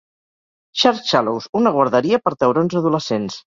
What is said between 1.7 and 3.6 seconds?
guarderia per taurons adolescents.